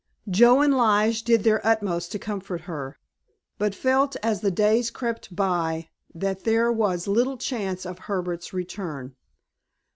[0.31, 2.97] Joe and Lige did their utmost to comfort her,
[3.59, 9.15] but felt as the days crept by that there was little chance of Herbert's return.